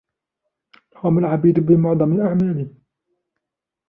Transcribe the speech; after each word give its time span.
قام 1.01 1.17
العبيد 1.19 1.59
بمعظم 1.59 2.13
الأعمال. 2.13 2.75